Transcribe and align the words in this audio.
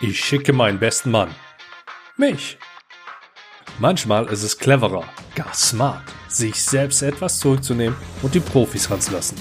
Ich 0.00 0.24
schicke 0.24 0.52
meinen 0.52 0.78
besten 0.78 1.10
Mann. 1.10 1.34
Mich. 2.16 2.56
Manchmal 3.80 4.26
ist 4.26 4.44
es 4.44 4.56
cleverer, 4.56 5.04
gar 5.34 5.52
smart, 5.52 6.02
sich 6.28 6.62
selbst 6.62 7.02
etwas 7.02 7.40
zurückzunehmen 7.40 7.96
und 8.22 8.32
die 8.32 8.40
Profis 8.40 8.90
ranzulassen. 8.90 9.36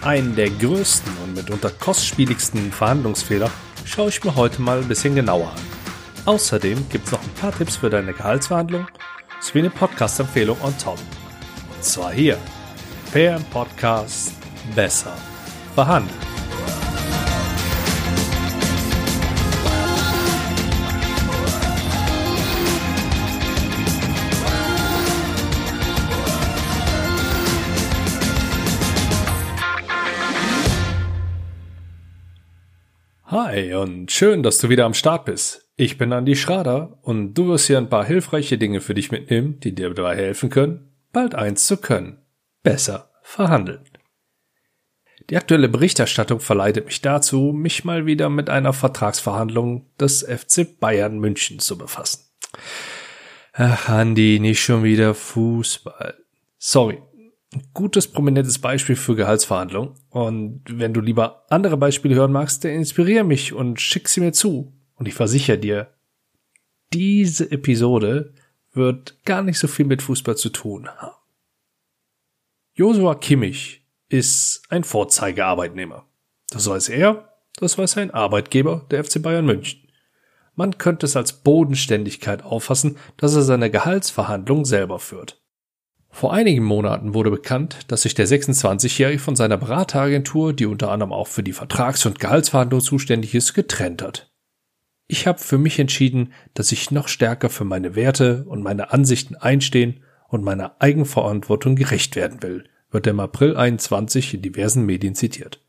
Einen 0.00 0.36
der 0.36 0.50
größten 0.50 1.12
und 1.24 1.34
mitunter 1.34 1.70
kostspieligsten 1.70 2.70
Verhandlungsfehler 2.70 3.50
schaue 3.84 4.10
ich 4.10 4.22
mir 4.22 4.36
heute 4.36 4.62
mal 4.62 4.78
ein 4.78 4.88
bisschen 4.88 5.16
genauer 5.16 5.48
an. 5.48 6.34
Außerdem 6.34 6.88
gibt 6.88 7.06
es 7.06 7.12
noch 7.12 7.22
ein 7.22 7.34
paar 7.40 7.56
Tipps 7.56 7.76
für 7.76 7.90
deine 7.90 8.12
Gehaltsverhandlung 8.12 8.86
sowie 9.40 9.60
eine 9.60 9.70
Podcast-Empfehlung 9.70 10.60
on 10.62 10.76
top. 10.78 10.98
Und 11.74 11.84
zwar 11.84 12.12
hier. 12.12 12.38
Per 13.12 13.40
Podcast 13.50 14.34
besser 14.76 15.16
verhandeln. 15.74 16.27
Hi 33.30 33.74
und 33.74 34.10
schön, 34.10 34.42
dass 34.42 34.56
du 34.56 34.70
wieder 34.70 34.86
am 34.86 34.94
Start 34.94 35.26
bist. 35.26 35.68
Ich 35.76 35.98
bin 35.98 36.14
Andi 36.14 36.34
Schrader 36.34 36.98
und 37.02 37.34
du 37.34 37.48
wirst 37.48 37.66
hier 37.66 37.76
ein 37.76 37.90
paar 37.90 38.06
hilfreiche 38.06 38.56
Dinge 38.56 38.80
für 38.80 38.94
dich 38.94 39.10
mitnehmen, 39.10 39.60
die 39.60 39.74
dir 39.74 39.92
dabei 39.92 40.16
helfen 40.16 40.48
können, 40.48 40.94
bald 41.12 41.34
eins 41.34 41.66
zu 41.66 41.76
können. 41.76 42.22
Besser 42.62 43.10
verhandeln. 43.20 43.84
Die 45.28 45.36
aktuelle 45.36 45.68
Berichterstattung 45.68 46.40
verleitet 46.40 46.86
mich 46.86 47.02
dazu, 47.02 47.52
mich 47.54 47.84
mal 47.84 48.06
wieder 48.06 48.30
mit 48.30 48.48
einer 48.48 48.72
Vertragsverhandlung 48.72 49.90
des 50.00 50.22
FC 50.22 50.80
Bayern 50.80 51.18
München 51.18 51.58
zu 51.58 51.76
befassen. 51.76 52.22
Ach, 53.52 53.90
Andi, 53.90 54.40
nicht 54.40 54.62
schon 54.62 54.84
wieder 54.84 55.12
Fußball. 55.12 56.16
Sorry, 56.56 57.02
gutes, 57.72 58.06
prominentes 58.08 58.58
Beispiel 58.58 58.96
für 58.96 59.16
Gehaltsverhandlungen. 59.16 59.94
Und 60.10 60.62
wenn 60.66 60.92
du 60.92 61.00
lieber 61.00 61.46
andere 61.50 61.76
Beispiele 61.76 62.14
hören 62.14 62.32
magst, 62.32 62.64
dann 62.64 62.72
inspiriere 62.72 63.24
mich 63.24 63.52
und 63.52 63.80
schick 63.80 64.08
sie 64.08 64.20
mir 64.20 64.32
zu. 64.32 64.72
Und 64.94 65.08
ich 65.08 65.14
versichere 65.14 65.58
dir, 65.58 65.94
diese 66.92 67.50
Episode 67.50 68.34
wird 68.72 69.24
gar 69.24 69.42
nicht 69.42 69.58
so 69.58 69.68
viel 69.68 69.86
mit 69.86 70.02
Fußball 70.02 70.36
zu 70.36 70.50
tun 70.50 70.88
haben. 70.88 71.16
Josua 72.74 73.14
Kimmich 73.16 73.84
ist 74.08 74.62
ein 74.68 74.84
Vorzeigearbeitnehmer. 74.84 76.06
Das 76.50 76.68
weiß 76.68 76.88
er, 76.90 77.34
das 77.56 77.76
weiß 77.76 77.98
ein 77.98 78.12
Arbeitgeber 78.12 78.86
der 78.90 79.04
FC 79.04 79.20
Bayern 79.20 79.46
München. 79.46 79.88
Man 80.54 80.78
könnte 80.78 81.06
es 81.06 81.16
als 81.16 81.32
Bodenständigkeit 81.32 82.42
auffassen, 82.42 82.96
dass 83.16 83.34
er 83.34 83.42
seine 83.42 83.70
Gehaltsverhandlung 83.70 84.64
selber 84.64 84.98
führt. 84.98 85.40
Vor 86.10 86.32
einigen 86.32 86.64
Monaten 86.64 87.14
wurde 87.14 87.30
bekannt, 87.30 87.80
dass 87.88 88.02
sich 88.02 88.14
der 88.14 88.26
26-Jährige 88.26 89.18
von 89.18 89.36
seiner 89.36 89.56
Berateragentur, 89.56 90.52
die 90.52 90.66
unter 90.66 90.90
anderem 90.90 91.12
auch 91.12 91.28
für 91.28 91.42
die 91.42 91.52
Vertrags- 91.52 92.06
und 92.06 92.18
Gehaltsverhandlung 92.18 92.80
zuständig 92.80 93.34
ist, 93.34 93.54
getrennt 93.54 94.02
hat. 94.02 94.30
Ich 95.06 95.26
habe 95.26 95.38
für 95.38 95.58
mich 95.58 95.78
entschieden, 95.78 96.32
dass 96.54 96.72
ich 96.72 96.90
noch 96.90 97.08
stärker 97.08 97.50
für 97.50 97.64
meine 97.64 97.94
Werte 97.94 98.44
und 98.46 98.62
meine 98.62 98.92
Ansichten 98.92 99.36
einstehen 99.36 100.00
und 100.28 100.44
meiner 100.44 100.76
Eigenverantwortung 100.80 101.76
gerecht 101.76 102.16
werden 102.16 102.42
will, 102.42 102.64
wird 102.90 103.06
im 103.06 103.20
April 103.20 103.56
21 103.56 104.34
in 104.34 104.42
diversen 104.42 104.84
Medien 104.84 105.14
zitiert. 105.14 105.62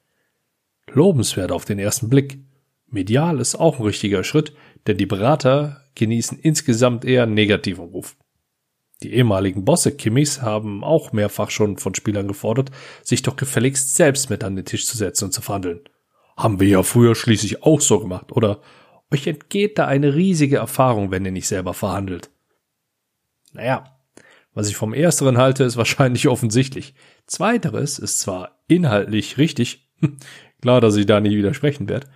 Lobenswert 0.91 1.51
auf 1.51 1.65
den 1.65 1.79
ersten 1.79 2.09
Blick. 2.09 2.39
Medial 2.87 3.39
ist 3.39 3.55
auch 3.55 3.79
ein 3.79 3.85
richtiger 3.85 4.23
Schritt, 4.23 4.53
denn 4.87 4.97
die 4.97 5.05
Berater 5.05 5.85
genießen 5.95 6.39
insgesamt 6.39 7.05
eher 7.05 7.25
negativen 7.25 7.85
Ruf. 7.85 8.17
Die 9.01 9.13
ehemaligen 9.13 9.63
Bosse 9.63 9.95
Kimmichs 9.95 10.41
haben 10.41 10.83
auch 10.83 11.13
mehrfach 11.13 11.51
schon 11.51 11.77
von 11.77 11.95
Spielern 11.95 12.27
gefordert, 12.27 12.69
sich 13.01 13.21
doch 13.21 13.37
gefälligst 13.37 13.95
selbst 13.95 14.29
mit 14.29 14.43
an 14.43 14.55
den 14.55 14.65
Tisch 14.65 14.85
zu 14.85 14.97
setzen 14.97 15.25
und 15.25 15.31
zu 15.31 15.41
verhandeln. 15.41 15.81
Haben 16.35 16.59
wir 16.59 16.67
ja 16.67 16.83
früher 16.83 17.15
schließlich 17.15 17.63
auch 17.63 17.81
so 17.81 17.99
gemacht, 17.99 18.31
oder? 18.31 18.61
Euch 19.11 19.25
entgeht 19.25 19.79
da 19.79 19.87
eine 19.87 20.15
riesige 20.15 20.57
Erfahrung, 20.57 21.11
wenn 21.11 21.25
ihr 21.25 21.31
nicht 21.31 21.47
selber 21.47 21.73
verhandelt. 21.73 22.29
Naja, 23.53 23.99
was 24.53 24.69
ich 24.69 24.75
vom 24.75 24.93
Ersteren 24.93 25.37
halte, 25.37 25.63
ist 25.63 25.77
wahrscheinlich 25.77 26.27
offensichtlich. 26.27 26.93
Zweiteres 27.25 27.99
ist 27.99 28.19
zwar 28.19 28.59
inhaltlich 28.67 29.37
richtig, 29.37 29.89
klar, 30.61 30.81
dass 30.81 30.95
ich 30.95 31.05
da 31.05 31.21
nie 31.21 31.37
widersprechen 31.37 31.87
werde, 31.87 32.07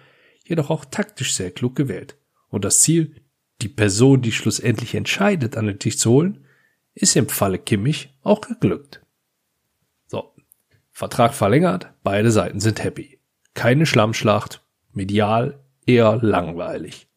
jedoch 0.45 0.69
auch 0.69 0.85
taktisch 0.85 1.33
sehr 1.33 1.51
klug 1.51 1.75
gewählt. 1.75 2.17
Und 2.49 2.65
das 2.65 2.81
Ziel, 2.81 3.15
die 3.61 3.69
Person, 3.69 4.21
die 4.21 4.31
schlussendlich 4.31 4.93
entscheidet, 4.93 5.57
an 5.57 5.67
den 5.67 5.79
Tisch 5.79 5.97
zu 5.97 6.11
holen, 6.11 6.45
ist 6.93 7.15
im 7.15 7.29
Falle 7.29 7.59
Kimmich 7.59 8.13
auch 8.23 8.41
geglückt. 8.41 9.01
So, 10.07 10.33
Vertrag 10.91 11.33
verlängert, 11.33 11.91
beide 12.03 12.31
Seiten 12.31 12.59
sind 12.59 12.83
happy. 12.83 13.19
Keine 13.53 13.85
Schlammschlacht, 13.85 14.63
medial 14.91 15.59
eher 15.85 16.17
langweilig. 16.21 17.07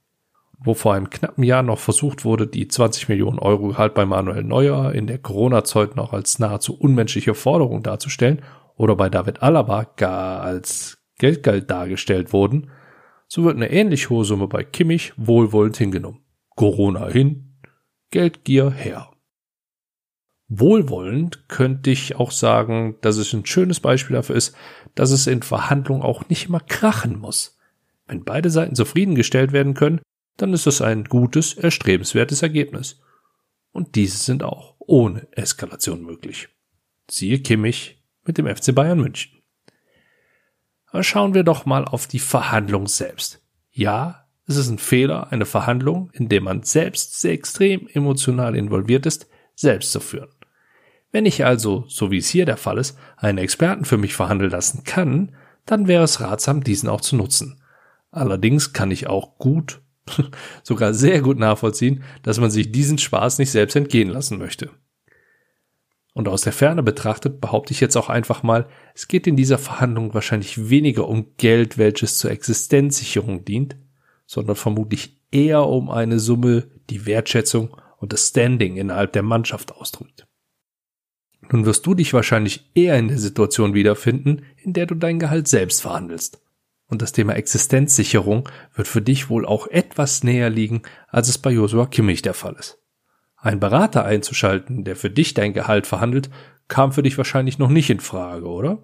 Wo 0.59 0.75
vor 0.75 0.95
einem 0.95 1.11
knappen 1.11 1.45
Jahr 1.45 1.63
noch 1.63 1.79
versucht 1.79 2.25
wurde, 2.25 2.47
die 2.47 2.67
20 2.67 3.09
Millionen 3.09 3.39
Euro 3.39 3.69
Gehalt 3.69 3.95
bei 3.95 4.07
Manuel 4.07 4.43
Neuer 4.43 4.93
in 4.93 5.07
der 5.07 5.19
Corona-Zeit 5.19 5.97
noch 5.97 6.13
als 6.13 6.39
nahezu 6.39 6.79
unmenschliche 6.79 7.35
Forderung 7.35 7.83
darzustellen 7.83 8.43
oder 8.77 8.97
bei 8.97 9.11
David 9.11 9.43
Alaba 9.43 9.85
gar 9.97 10.41
als 10.41 10.99
Geldgeld 11.19 11.71
dargestellt 11.71 12.33
wurden, 12.33 12.71
so 13.29 13.45
wird 13.45 13.57
eine 13.57 13.71
ähnlich 13.71 14.11
hohe 14.11 14.25
Summe 14.25 14.49
bei 14.49 14.65
Kimmich 14.65 15.13
wohlwollend 15.17 15.77
hingenommen. 15.77 16.21
Corona 16.55 17.09
hin, 17.09 17.59
Geldgier 18.11 18.71
her. 18.71 19.11
Wohlwollend 20.49 21.49
könnte 21.49 21.91
ich 21.91 22.17
auch 22.17 22.31
sagen, 22.31 22.97
dass 23.01 23.17
es 23.17 23.33
ein 23.33 23.47
schönes 23.47 23.81
Beispiel 23.81 24.15
dafür 24.15 24.37
ist, 24.37 24.55
dass 24.95 25.11
es 25.11 25.27
in 25.27 25.43
Verhandlungen 25.43 26.03
auch 26.03 26.29
nicht 26.29 26.47
immer 26.47 26.61
krachen 26.61 27.19
muss. 27.19 27.59
Wenn 28.07 28.25
beide 28.25 28.51
Seiten 28.51 28.77
zufriedengestellt 28.77 29.53
werden 29.53 29.75
können, 29.75 30.01
dann 30.37 30.53
ist 30.53 30.67
das 30.67 30.81
ein 30.81 31.05
gutes, 31.05 31.55
erstrebenswertes 31.55 32.43
Ergebnis. 32.43 33.01
Und 33.73 33.97
diese 33.97 34.19
sind 34.19 34.43
auch 34.43 34.77
ohne 34.79 35.27
Eskalation 35.33 36.03
möglich. 36.03 36.49
Siehe 37.11 37.41
Kimmich 37.41 38.03
mit 38.25 38.39
dem 38.39 38.47
FC 38.47 38.75
Bayern 38.75 39.01
München. 39.01 39.43
Aber 40.87 41.03
schauen 41.03 41.35
wir 41.35 41.43
doch 41.43 41.67
mal 41.67 41.85
auf 41.85 42.07
die 42.07 42.21
Verhandlung 42.21 42.87
selbst. 42.87 43.43
Ja, 43.73 44.27
es 44.47 44.57
ist 44.57 44.71
ein 44.71 44.79
Fehler, 44.79 45.33
eine 45.33 45.45
Verhandlung, 45.45 46.11
in 46.13 46.29
der 46.29 46.41
man 46.41 46.63
selbst 46.63 47.21
sehr 47.21 47.33
extrem 47.33 47.89
emotional 47.89 48.55
involviert 48.55 49.05
ist, 49.05 49.29
selbst 49.57 49.91
zu 49.91 50.01
führen. 50.01 50.31
Wenn 51.17 51.25
ich 51.25 51.47
also, 51.47 51.87
so 51.89 52.11
wie 52.11 52.19
es 52.19 52.29
hier 52.29 52.45
der 52.45 52.59
Fall 52.59 52.77
ist, 52.77 52.99
einen 53.17 53.39
Experten 53.39 53.87
für 53.87 53.97
mich 53.97 54.15
verhandeln 54.15 54.51
lassen 54.51 54.85
kann, 54.85 55.35
dann 55.65 55.89
wäre 55.89 56.05
es 56.05 56.21
ratsam, 56.21 56.63
diesen 56.63 56.91
auch 56.91 57.01
zu 57.01 57.17
nutzen. 57.17 57.63
Allerdings 58.11 58.75
kann 58.75 58.91
ich 58.91 59.07
auch 59.07 59.39
gut, 59.39 59.81
sogar 60.63 60.93
sehr 60.93 61.23
gut 61.23 61.39
nachvollziehen, 61.39 62.05
dass 62.23 62.39
man 62.39 62.51
sich 62.51 62.71
diesen 62.71 62.99
Spaß 62.99 63.39
nicht 63.39 63.51
selbst 63.51 63.77
entgehen 63.77 64.11
lassen 64.11 64.37
möchte. 64.37 64.73
Und 66.13 66.29
aus 66.29 66.43
der 66.43 66.53
Ferne 66.53 66.83
betrachtet 66.83 67.41
behaupte 67.41 67.73
ich 67.73 67.81
jetzt 67.81 67.97
auch 67.97 68.11
einfach 68.11 68.43
mal, 68.43 68.69
es 68.95 69.09
geht 69.09 69.27
in 69.27 69.37
dieser 69.37 69.57
Verhandlung 69.57 70.13
wahrscheinlich 70.13 70.69
weniger 70.69 71.09
um 71.09 71.35
Geld, 71.39 71.79
welches 71.79 72.19
zur 72.19 72.31
Existenzsicherung 72.31 73.43
dient, 73.43 73.79
sondern 74.27 74.55
vermutlich 74.55 75.19
eher 75.31 75.67
um 75.67 75.89
eine 75.89 76.19
Summe, 76.19 76.65
die 76.91 77.07
Wertschätzung 77.07 77.75
und 77.97 78.13
das 78.13 78.29
Standing 78.29 78.77
innerhalb 78.77 79.15
der 79.15 79.23
Mannschaft 79.23 79.73
ausdrückt. 79.73 80.26
Nun 81.51 81.65
wirst 81.65 81.87
du 81.87 81.95
dich 81.95 82.13
wahrscheinlich 82.13 82.71
eher 82.75 82.99
in 82.99 83.09
der 83.09 83.19
Situation 83.19 83.75
wiederfinden, 83.75 84.43
in 84.57 84.73
der 84.73 84.87
du 84.87 84.95
dein 84.95 85.19
Gehalt 85.19 85.49
selbst 85.49 85.83
verhandelst. 85.83 86.41
Und 86.89 87.03
das 87.03 87.13
Thema 87.13 87.35
Existenzsicherung 87.35 88.49
wird 88.75 88.89
für 88.89 89.03
dich 89.03 89.29
wohl 89.29 89.45
auch 89.45 89.67
etwas 89.67 90.23
näher 90.23 90.51
liegen, 90.51 90.83
als 91.09 91.29
es 91.29 91.39
bei 91.39 91.51
Joshua 91.51 91.87
Kimmich 91.87 92.23
der 92.23 92.35
Fall 92.35 92.55
ist. 92.59 92.79
Ein 93.37 93.61
Berater 93.61 94.05
einzuschalten, 94.05 94.85
der 94.85 94.97
für 94.97 95.11
dich 95.11 95.35
dein 95.35 95.53
Gehalt 95.53 95.87
verhandelt, 95.87 96.31
kam 96.69 96.93
für 96.93 97.03
dich 97.03 97.17
wahrscheinlich 97.19 97.59
noch 97.59 97.71
nicht 97.71 97.91
in 97.91 98.01
Frage, 98.01 98.47
oder? 98.47 98.79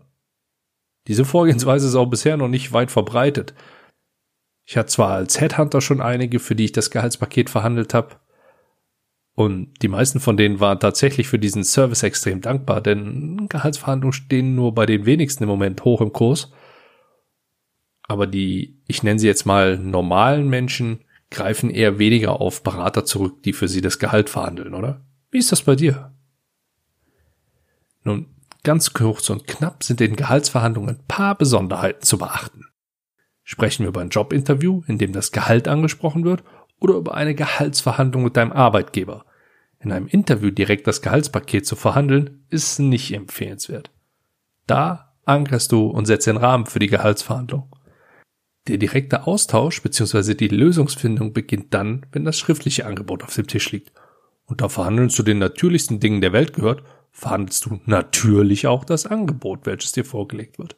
Diese 1.09 1.25
Vorgehensweise 1.25 1.89
ist 1.89 1.95
auch 1.95 2.07
bisher 2.07 2.37
noch 2.37 2.49
nicht 2.49 2.73
weit 2.73 2.91
verbreitet. 2.91 3.55
Ich 4.65 4.77
hatte 4.77 4.89
zwar 4.89 5.15
als 5.15 5.41
Headhunter 5.41 5.81
schon 5.81 6.01
einige, 6.01 6.39
für 6.39 6.55
die 6.55 6.67
ich 6.67 6.73
das 6.73 6.91
Gehaltspaket 6.91 7.51
verhandelt 7.51 7.95
habe, 7.95 8.17
und 9.35 9.83
die 9.83 9.89
meisten 9.89 10.21
von 10.21 10.37
denen 10.37 10.61
waren 10.61 10.79
tatsächlich 10.79 11.29
für 11.29 11.39
diesen 11.39 11.65
Service 11.65 12.03
extrem 12.03 12.41
dankbar, 12.41 12.81
denn 12.81 13.49
Gehaltsverhandlungen 13.49 14.13
stehen 14.13 14.55
nur 14.55 14.75
bei 14.75 14.85
den 14.85 15.07
wenigsten 15.07 15.45
im 15.45 15.49
Moment 15.49 15.85
hoch 15.85 16.01
im 16.03 16.13
Kurs. 16.13 16.53
Aber 18.03 18.27
die, 18.27 18.83
ich 18.87 19.03
nenne 19.03 19.19
sie 19.19 19.27
jetzt 19.27 19.47
mal 19.47 19.79
normalen 19.79 20.49
Menschen, 20.49 21.05
greifen 21.31 21.71
eher 21.71 21.99
weniger 21.99 22.41
auf 22.41 22.63
Berater 22.63 23.07
zurück, 23.07 23.43
die 23.43 23.55
für 23.55 23.69
sie 23.69 23.81
das 23.81 23.99
Gehalt 23.99 24.29
verhandeln, 24.29 24.75
oder? 24.75 25.01
Wie 25.31 25.39
ist 25.39 25.51
das 25.51 25.63
bei 25.63 25.77
dir? 25.77 26.13
Nun, 28.05 28.27
ganz 28.65 28.93
kurz 28.93 29.31
und 29.31 29.47
knapp 29.47 29.83
sind 29.83 30.03
in 30.03 30.15
Gehaltsverhandlungen 30.15 30.97
ein 30.97 31.07
paar 31.09 31.37
Besonderheiten 31.39 32.03
zu 32.03 32.19
beachten. 32.19 32.67
Sprechen 33.45 33.85
wir 33.85 33.89
über 33.89 34.03
ein 34.03 34.11
Jobinterview, 34.11 34.83
in 34.87 34.99
dem 34.99 35.13
das 35.13 35.33
Gehalt 35.33 35.69
angesprochen 35.69 36.25
wird, 36.25 36.45
oder 36.83 36.95
über 36.95 37.15
eine 37.15 37.35
Gehaltsverhandlung 37.35 38.25
mit 38.25 38.37
deinem 38.37 38.53
Arbeitgeber? 38.53 39.25
In 39.79 39.93
einem 39.93 40.07
Interview 40.07 40.51
direkt 40.51 40.87
das 40.87 41.03
Gehaltspaket 41.03 41.67
zu 41.67 41.77
verhandeln, 41.77 42.45
ist 42.51 42.79
nicht 42.79 43.13
empfehlenswert. 43.13 43.91
Da 44.67 45.15
ankerst 45.25 45.73
du 45.73 45.87
und 45.87 46.07
setzt 46.07 46.27
den 46.27 46.37
Rahmen 46.37 46.67
für 46.67 46.79
die 46.79 46.89
Gehaltsverhandlung. 46.89 47.69
Der 48.69 48.79
direkte 48.79 49.27
Austausch 49.27 49.83
bzw. 49.83 50.35
die 50.35 50.49
Lösungsfindung 50.49 51.33
beginnt 51.33 51.75
dann, 51.75 52.07
wenn 52.13 52.25
das 52.25 52.39
schriftliche 52.39 52.87
Angebot 52.87 53.25
auf 53.25 53.35
dem 53.35 53.49
Tisch 53.49 53.73
liegt. 53.73 53.93
Und 54.47 54.61
da 54.61 54.69
Verhandeln 54.69 55.11
zu 55.11 55.23
den 55.23 55.39
natürlichsten 55.39 55.99
Dingen 55.99 56.21
der 56.21 56.33
Welt 56.33 56.53
gehört, 56.53 56.85
verhandelst 57.11 57.65
du 57.65 57.81
natürlich 57.87 58.67
auch 58.67 58.85
das 58.85 59.07
Angebot, 59.07 59.67
welches 59.67 59.93
dir 59.93 60.05
vorgelegt 60.05 60.59
wird. 60.59 60.77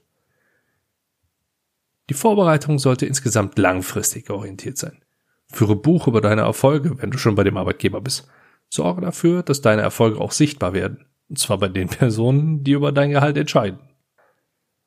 Die 2.11 2.15
Vorbereitung 2.15 2.79
sollte 2.79 3.07
insgesamt 3.07 3.59
langfristig 3.59 4.31
orientiert 4.31 4.79
sein. 4.79 5.04
Führe 5.53 5.77
Buch 5.77 6.07
über 6.09 6.21
deine 6.21 6.43
Erfolge, 6.43 7.01
wenn 7.01 7.11
du 7.11 7.19
schon 7.19 7.35
bei 7.35 7.45
dem 7.45 7.57
Arbeitgeber 7.57 8.01
bist. 8.01 8.29
Sorge 8.69 9.03
dafür, 9.03 9.43
dass 9.43 9.61
deine 9.61 9.83
Erfolge 9.83 10.21
auch 10.21 10.33
sichtbar 10.33 10.73
werden. 10.73 11.07
Und 11.29 11.39
zwar 11.39 11.59
bei 11.59 11.69
den 11.69 11.89
Personen, 11.91 12.65
die 12.65 12.73
über 12.73 12.93
dein 12.93 13.11
Gehalt 13.11 13.37
entscheiden. 13.37 13.79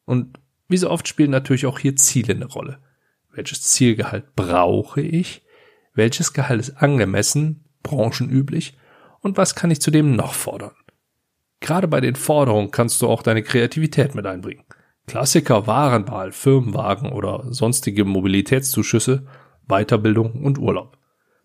Und 0.05 0.39
wie 0.67 0.77
so 0.77 0.89
oft 0.89 1.07
spielen 1.07 1.31
natürlich 1.31 1.65
auch 1.65 1.79
hier 1.79 1.95
Ziele 1.95 2.33
eine 2.33 2.45
Rolle. 2.45 2.79
Welches 3.31 3.61
Zielgehalt 3.63 4.35
brauche 4.35 5.01
ich? 5.01 5.43
Welches 5.93 6.33
Gehalt 6.33 6.59
ist 6.59 6.77
angemessen, 6.77 7.65
branchenüblich? 7.83 8.77
Und 9.21 9.37
was 9.37 9.55
kann 9.55 9.71
ich 9.71 9.81
zudem 9.81 10.15
noch 10.15 10.33
fordern? 10.33 10.75
Gerade 11.59 11.87
bei 11.87 12.01
den 12.01 12.15
Forderungen 12.15 12.71
kannst 12.71 13.01
du 13.01 13.07
auch 13.07 13.23
deine 13.23 13.43
Kreativität 13.43 14.15
mit 14.15 14.25
einbringen. 14.25 14.63
Klassiker 15.07 15.67
Warenwahl, 15.67 16.31
Firmenwagen 16.31 17.11
oder 17.11 17.45
sonstige 17.49 18.05
Mobilitätszuschüsse, 18.05 19.25
Weiterbildung 19.67 20.43
und 20.43 20.57
Urlaub. 20.57 20.97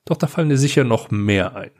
Doch 0.04 0.16
da 0.16 0.26
fallen 0.26 0.48
dir 0.48 0.58
sicher 0.58 0.84
noch 0.84 1.10
mehr 1.10 1.54
ein. 1.56 1.70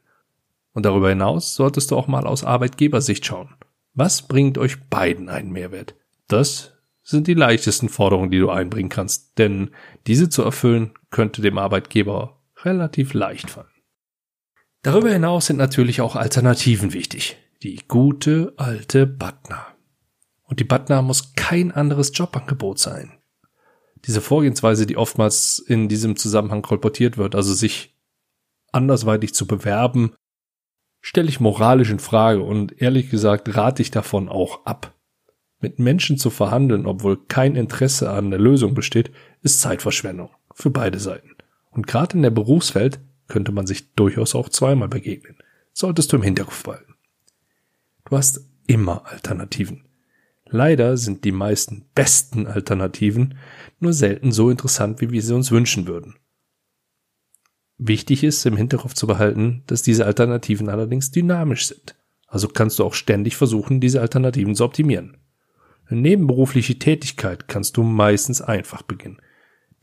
Und 0.73 0.87
darüber 0.87 1.09
hinaus 1.09 1.55
solltest 1.55 1.91
du 1.91 1.97
auch 1.97 2.07
mal 2.07 2.27
aus 2.27 2.45
Arbeitgebersicht 2.45 3.27
schauen. 3.27 3.55
Was 3.95 4.23
bringt 4.23 4.57
euch 4.59 4.89
beiden 4.89 5.29
einen 5.29 5.51
Mehrwert? 5.51 5.95
Das 6.29 6.73
sind 7.03 7.27
die 7.27 7.35
leichtesten 7.35 7.89
Forderungen, 7.89 8.31
die 8.31 8.39
du 8.39 8.49
einbringen 8.49 8.89
kannst, 8.89 9.39
denn 9.39 9.71
diese 10.07 10.29
zu 10.29 10.43
erfüllen 10.43 10.93
könnte 11.11 11.43
dem 11.43 11.59
Arbeitgeber 11.59 12.41
relativ 12.65 13.13
leicht 13.13 13.51
fallen. 13.51 13.67
Darüber 14.83 15.11
hinaus 15.11 15.47
sind 15.47 15.57
natürlich 15.57 16.01
auch 16.01 16.17
Alternativen 16.17 16.93
wichtig. 16.93 17.37
Die 17.63 17.81
gute 17.87 18.55
alte 18.57 19.07
Butner. 19.07 19.67
Und 20.43 20.59
die 20.59 20.65
Butner 20.65 21.03
muss 21.03 21.35
kein 21.35 21.71
anderes 21.71 22.13
Jobangebot 22.15 22.79
sein. 22.79 23.19
Diese 24.07 24.21
Vorgehensweise, 24.21 24.87
die 24.87 24.97
oftmals 24.97 25.59
in 25.59 25.89
diesem 25.89 26.17
Zusammenhang 26.17 26.63
kolportiert 26.63 27.19
wird, 27.19 27.35
also 27.35 27.55
sich 27.55 27.95
andersweitig 28.73 29.35
zu 29.35 29.47
bewerben, 29.47 30.13
stelle 31.01 31.29
ich 31.29 31.41
moralisch 31.41 31.91
in 31.91 31.99
Frage 31.99 32.43
und 32.43 32.81
ehrlich 32.81 33.11
gesagt 33.11 33.57
rate 33.57 33.83
ich 33.83 33.91
davon 33.91 34.29
auch 34.29 34.65
ab. 34.65 34.95
Mit 35.61 35.79
Menschen 35.79 36.19
zu 36.19 36.31
verhandeln, 36.31 36.87
obwohl 36.87 37.25
kein 37.27 37.55
Interesse 37.55 38.11
an 38.11 38.31
der 38.31 38.41
Lösung 38.41 38.75
besteht, 38.75 39.13
ist 39.43 39.61
Zeitverschwendung 39.61 40.31
für 40.55 40.71
beide 40.71 40.99
Seiten. 40.99 41.31
Und 41.71 41.87
gerade 41.87 42.17
in 42.17 42.23
der 42.23 42.31
Berufswelt 42.31 43.01
könnte 43.29 43.53
man 43.53 43.67
sich 43.67 43.95
durchaus 43.95 44.35
auch 44.35 44.49
zweimal 44.49 44.89
begegnen. 44.89 45.37
Solltest 45.73 46.13
du 46.13 46.17
im 46.17 46.23
Hinterkopf 46.23 46.65
behalten. 46.65 46.95
Du 48.05 48.17
hast 48.17 48.41
immer 48.67 49.07
Alternativen. 49.07 49.85
Leider 50.55 50.99
sind 50.99 51.25
die 51.25 51.33
meisten 51.33 51.87
besten 51.95 52.47
Alternativen 52.47 53.39
nur 53.81 53.95
selten 53.95 54.33
so 54.33 54.51
interessant, 54.51 55.01
wie 55.01 55.11
wir 55.11 55.23
sie 55.23 55.35
uns 55.35 55.51
wünschen 55.51 55.87
würden. 55.87 56.17
Wichtig 57.79 58.23
ist 58.23 58.45
im 58.45 58.59
Hinterkopf 58.59 58.93
zu 58.93 59.07
behalten, 59.07 59.63
dass 59.67 59.83
diese 59.83 60.05
Alternativen 60.05 60.69
allerdings 60.69 61.11
dynamisch 61.11 61.69
sind. 61.69 61.97
Also 62.27 62.49
kannst 62.49 62.79
du 62.79 62.85
auch 62.85 62.93
ständig 62.93 63.35
versuchen, 63.35 63.81
diese 63.81 64.03
Alternativen 64.03 64.55
zu 64.55 64.65
optimieren. 64.65 65.17
Eine 65.87 66.03
nebenberufliche 66.03 66.79
Tätigkeit 66.79 67.49
kannst 67.49 67.79
du 67.79 67.83
meistens 67.83 68.43
einfach 68.43 68.83
beginnen. 68.83 69.23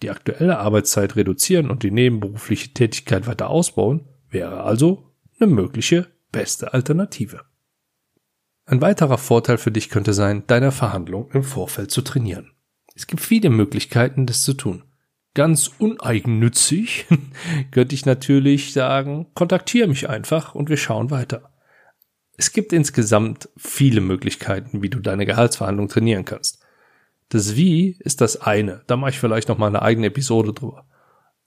Die 0.04 0.12
aktuelle 0.12 0.60
Arbeitszeit 0.60 1.15
reduzieren 1.15 1.72
und 1.72 1.81
die 1.81 1.92
nebenberufliche 1.92 2.74
Tätigkeit 2.75 3.25
weiter 3.25 3.50
ausbauen 3.50 4.07
wäre 4.30 4.62
also 4.63 5.12
eine 5.39 5.51
mögliche 5.51 6.07
beste 6.31 6.74
Alternative. 6.74 7.42
Ein 8.69 8.81
weiterer 8.81 9.18
Vorteil 9.18 9.57
für 9.57 9.71
dich 9.71 9.89
könnte 9.89 10.13
sein, 10.13 10.44
deine 10.48 10.71
Verhandlung 10.71 11.30
im 11.31 11.44
Vorfeld 11.44 11.92
zu 11.92 12.01
trainieren. 12.01 12.51
Es 12.95 13.07
gibt 13.07 13.21
viele 13.21 13.50
Möglichkeiten, 13.50 14.25
das 14.25 14.44
zu 14.44 14.54
tun 14.54 14.83
ganz 15.33 15.71
uneigennützig, 15.80 17.06
könnte 17.71 17.95
ich 17.95 18.06
natürlich 18.06 18.74
sagen, 18.74 19.27
kontaktiere 19.36 19.88
mich 19.88 20.10
einfach 20.10 20.56
und 20.56 20.69
wir 20.69 20.77
schauen 20.77 21.12
weiter. 21.12 21.54
Es 22.38 22.51
gibt 22.51 22.74
insgesamt 22.74 23.50
viele 23.57 24.01
Möglichkeiten, 24.01 24.81
wie 24.81 24.89
du 24.89 25.00
deine 25.00 25.25
Gehaltsverhandlung 25.25 25.89
trainieren 25.89 26.25
kannst. 26.25 26.60
Das 27.30 27.56
Wie 27.56 27.98
ist 28.00 28.22
das 28.22 28.42
eine, 28.42 28.83
da 28.88 28.98
mache 28.98 29.12
ich 29.12 29.19
vielleicht 29.19 29.50
noch 29.50 29.57
mal 29.57 29.68
eine 29.68 29.81
eigene 29.81 30.07
Episode 30.07 30.54
drüber. 30.54 30.88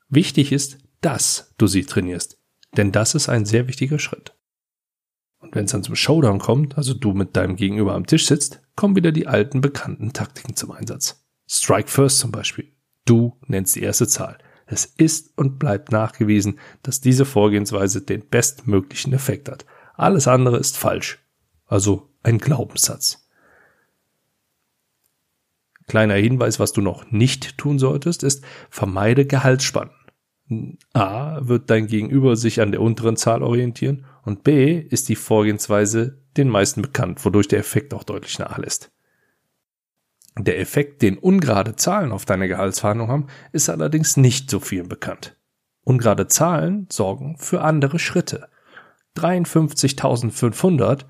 Wichtig 0.09 0.53
ist, 0.53 0.79
dass 1.01 1.53
du 1.59 1.67
sie 1.67 1.85
trainierst, 1.85 2.39
denn 2.77 2.93
das 2.93 3.15
ist 3.15 3.29
ein 3.29 3.47
sehr 3.47 3.69
wichtiger 3.69 3.99
Schritt. 3.99 4.35
Und 5.43 5.55
wenn 5.56 5.65
es 5.65 5.73
dann 5.73 5.83
zum 5.83 5.97
Showdown 5.97 6.39
kommt, 6.39 6.79
also 6.79 6.94
du 6.94 7.12
mit 7.12 7.37
deinem 7.37 7.56
Gegenüber 7.56 7.94
am 7.94 8.06
Tisch 8.06 8.27
sitzt, 8.27 8.62
kommen 8.77 8.97
wieder 8.97 9.12
die 9.12 9.27
alten 9.27 9.61
bekannten 9.61 10.12
Taktiken 10.12 10.56
zum 10.56 10.71
Einsatz. 10.71 11.27
Strike 11.49 11.91
First 11.91 12.21
zum 12.21 12.31
Beispiel. 12.31 12.73
Du 13.05 13.37
nennst 13.47 13.75
die 13.75 13.83
erste 13.83 14.06
Zahl. 14.06 14.39
Es 14.67 14.87
ist 14.87 15.37
und 15.37 15.59
bleibt 15.59 15.91
nachgewiesen, 15.91 16.61
dass 16.83 17.00
diese 17.00 17.25
Vorgehensweise 17.25 18.03
den 18.03 18.27
bestmöglichen 18.29 19.12
Effekt 19.12 19.50
hat. 19.50 19.67
Alles 19.94 20.29
andere 20.29 20.56
ist 20.59 20.79
falsch. 20.79 21.19
Also 21.67 22.09
ein 22.23 22.39
Glaubenssatz. 22.39 23.29
Kleiner 25.89 26.15
Hinweis, 26.15 26.61
was 26.61 26.73
du 26.73 26.81
noch 26.81 27.11
nicht 27.11 27.59
tun 27.59 27.81
solltest, 27.81 28.23
ist, 28.23 28.44
vermeide 28.71 29.27
Gehaltsspannen. 29.27 29.93
A, 30.93 31.39
wird 31.43 31.71
dein 31.71 31.87
Gegenüber 31.87 32.37
sich 32.37 32.61
an 32.61 32.73
der 32.73 32.81
unteren 32.81 33.17
Zahl 33.17 33.43
orientieren 33.43 34.05
und 34.25 34.45
B, 34.45 34.79
ist 34.79 35.09
die 35.09 35.17
Vorgehensweise 35.17 36.19
den 36.37 36.49
meisten 36.49 36.83
bekannt, 36.83 37.25
wodurch 37.25 37.49
der 37.49 37.59
Effekt 37.59 37.95
auch 37.95 38.05
deutlich 38.05 38.39
nachlässt. 38.39 38.91
Der 40.39 40.59
Effekt, 40.59 41.03
den 41.03 41.19
ungerade 41.19 41.77
Zahlen 41.77 42.11
auf 42.11 42.25
deine 42.25 42.49
Gehaltsverhandlung 42.49 43.09
haben, 43.09 43.27
ist 43.53 43.69
allerdings 43.69 44.17
nicht 44.17 44.51
so 44.51 44.61
vielen 44.61 44.89
bekannt. 44.89 45.37
Ungerade 45.85 46.29
Zahlen 46.29 46.87
sorgen 46.91 47.37
für 47.39 47.63
andere 47.63 47.99
Schritte. 47.99 48.49
53.500 49.17 51.05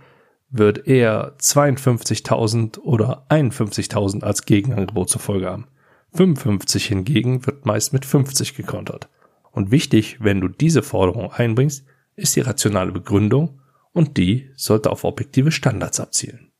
wird 0.51 0.87
eher 0.87 1.37
52.000 1.39 2.81
oder 2.81 3.27
51.000 3.29 4.25
als 4.25 4.45
Gegenangebot 4.45 5.09
zur 5.09 5.21
Folge 5.21 5.49
haben. 5.49 5.69
55 6.15 6.87
hingegen 6.87 7.47
wird 7.47 7.65
meist 7.65 7.93
mit 7.93 8.05
50 8.05 8.55
gekontert. 8.55 9.09
Und 9.53 9.71
wichtig, 9.71 10.17
wenn 10.21 10.41
du 10.41 10.49
diese 10.49 10.83
Forderung 10.83 11.31
einbringst, 11.31 11.85
ist 12.17 12.35
die 12.37 12.41
rationale 12.41 12.91
Begründung 12.91 13.61
und 13.93 14.17
die 14.17 14.51
sollte 14.57 14.91
auf 14.91 15.05
objektive 15.05 15.53
Standards 15.53 16.01
abzielen. 16.01 16.51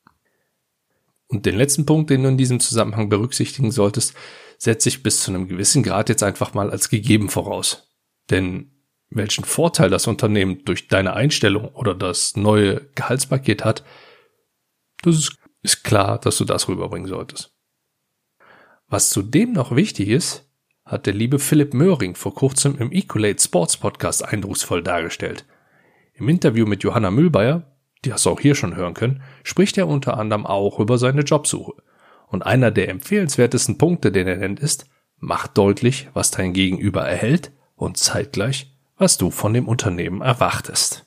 Und 1.27 1.47
den 1.47 1.57
letzten 1.57 1.87
Punkt, 1.87 2.11
den 2.11 2.23
du 2.23 2.29
in 2.29 2.37
diesem 2.37 2.61
Zusammenhang 2.61 3.09
berücksichtigen 3.09 3.71
solltest, 3.71 4.15
setze 4.59 4.91
ich 4.91 5.03
bis 5.03 5.23
zu 5.23 5.31
einem 5.31 5.49
gewissen 5.49 5.83
Grad 5.83 6.11
jetzt 6.11 6.23
einfach 6.23 6.53
mal 6.53 6.71
als 6.71 6.91
gegeben 6.91 7.31
voraus. 7.31 7.91
Denn 8.31 8.71
welchen 9.09 9.45
Vorteil 9.45 9.89
das 9.89 10.07
Unternehmen 10.07 10.65
durch 10.65 10.89
deine 10.89 11.15
Einstellung 11.15 11.69
oder 11.71 11.95
das 11.95 12.37
neue 12.37 12.83
Gehaltspaket 12.95 13.65
hat, 13.65 13.83
das 15.03 15.17
ist, 15.17 15.37
ist 15.63 15.85
klar, 15.85 16.19
dass 16.19 16.37
du 16.37 16.45
das 16.45 16.69
rüberbringen 16.69 17.09
solltest. 17.09 17.57
Was 18.89 19.09
zudem 19.09 19.53
noch 19.53 19.75
wichtig 19.75 20.09
ist, 20.09 20.52
hat 20.85 21.07
der 21.07 21.15
liebe 21.15 21.39
Philipp 21.39 21.75
Möhring 21.75 22.15
vor 22.15 22.35
kurzem 22.35 22.77
im 22.79 22.93
Ecolate 22.93 23.43
Sports 23.43 23.77
Podcast 23.77 24.25
eindrucksvoll 24.25 24.83
dargestellt. 24.83 25.45
Im 26.15 26.29
Interview 26.29 26.67
mit 26.67 26.83
Johanna 26.83 27.11
Mühlbayer 27.11 27.73
die 28.05 28.13
hast 28.13 28.27
du 28.27 28.31
auch 28.31 28.41
hier 28.41 28.55
schon 28.55 28.77
hören 28.77 28.95
können, 28.95 29.23
spricht 29.45 29.79
er 29.79 29.89
unter 29.89 30.19
anderem 30.19 30.47
auch 30.47 30.81
über 30.81 30.99
seine 30.99 31.23
Jobsuche. 31.23 31.75
Und 32.27 32.43
einer 32.43 32.71
der 32.71 32.89
empfehlenswertesten 32.89 33.79
Punkte, 33.79 34.11
den 34.11 34.27
er 34.27 34.39
nennt, 34.39 34.61
ist, 34.61 34.87
mach 35.19 35.47
deutlich, 35.47 36.09
was 36.15 36.31
dein 36.31 36.53
Gegenüber 36.53 37.03
erhält 37.03 37.53
und 37.77 37.97
zeitgleich, 37.97 38.75
was 38.97 39.19
du 39.19 39.31
von 39.31 39.55
dem 39.55 39.69
Unternehmen 39.69 40.21
erwartest. 40.21 41.07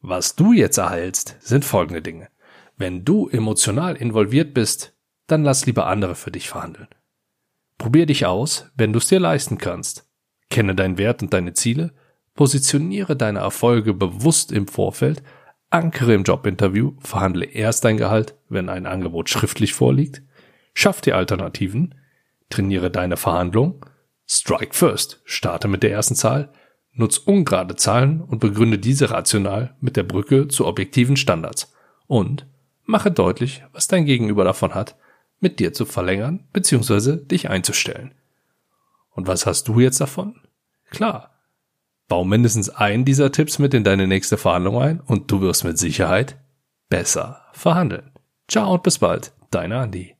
Was 0.00 0.34
du 0.34 0.52
jetzt 0.52 0.78
erhältst, 0.78 1.36
sind 1.40 1.64
folgende 1.64 2.02
Dinge. 2.02 2.28
Wenn 2.76 3.04
du 3.04 3.28
emotional 3.28 3.96
involviert 3.96 4.54
bist, 4.54 4.94
dann 5.26 5.44
lass 5.44 5.66
lieber 5.66 5.86
andere 5.86 6.14
für 6.14 6.30
dich 6.30 6.48
verhandeln. 6.48 6.88
Probier 7.82 8.06
dich 8.06 8.26
aus, 8.26 8.70
wenn 8.76 8.92
du 8.92 9.00
es 9.00 9.08
dir 9.08 9.18
leisten 9.18 9.58
kannst. 9.58 10.08
Kenne 10.50 10.76
deinen 10.76 10.98
Wert 10.98 11.20
und 11.20 11.32
deine 11.32 11.52
Ziele, 11.52 11.92
positioniere 12.36 13.16
deine 13.16 13.40
Erfolge 13.40 13.92
bewusst 13.92 14.52
im 14.52 14.68
Vorfeld 14.68 15.24
Ankere 15.68 16.14
im 16.14 16.22
Jobinterview, 16.22 16.92
verhandle 17.00 17.44
erst 17.44 17.84
dein 17.84 17.96
Gehalt, 17.96 18.36
wenn 18.48 18.68
ein 18.68 18.86
Angebot 18.86 19.30
schriftlich 19.30 19.74
vorliegt, 19.74 20.22
schaff 20.74 21.00
dir 21.00 21.16
Alternativen, 21.16 21.96
Trainiere 22.50 22.88
deine 22.88 23.16
Verhandlung. 23.16 23.84
Strike 24.28 24.74
first. 24.74 25.20
Starte 25.24 25.66
mit 25.66 25.82
der 25.82 25.90
ersten 25.90 26.14
Zahl. 26.14 26.52
Nutz 26.92 27.18
ungerade 27.18 27.74
Zahlen 27.74 28.20
und 28.20 28.38
begründe 28.38 28.78
diese 28.78 29.10
rational 29.10 29.74
mit 29.80 29.96
der 29.96 30.04
Brücke 30.04 30.46
zu 30.46 30.68
objektiven 30.68 31.16
Standards. 31.16 31.74
Und 32.06 32.46
mache 32.84 33.10
deutlich, 33.10 33.64
was 33.72 33.88
dein 33.88 34.04
Gegenüber 34.04 34.44
davon 34.44 34.72
hat, 34.72 34.94
mit 35.42 35.60
dir 35.60 35.72
zu 35.72 35.84
verlängern 35.84 36.44
bzw. 36.52 37.16
dich 37.16 37.50
einzustellen. 37.50 38.14
Und 39.10 39.26
was 39.26 39.46
hast 39.46 39.68
du 39.68 39.80
jetzt 39.80 40.00
davon? 40.00 40.40
Klar. 40.90 41.30
Bau 42.08 42.24
mindestens 42.24 42.68
einen 42.70 43.04
dieser 43.04 43.32
Tipps 43.32 43.58
mit 43.58 43.74
in 43.74 43.84
deine 43.84 44.06
nächste 44.06 44.36
Verhandlung 44.36 44.80
ein 44.80 45.00
und 45.00 45.30
du 45.30 45.40
wirst 45.40 45.64
mit 45.64 45.78
Sicherheit 45.78 46.36
besser 46.88 47.42
verhandeln. 47.52 48.10
Ciao 48.48 48.74
und 48.74 48.82
bis 48.82 48.98
bald, 48.98 49.32
dein 49.50 49.72
Andi. 49.72 50.14